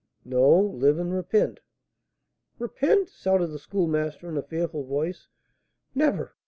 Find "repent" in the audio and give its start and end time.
1.13-1.59, 2.57-3.09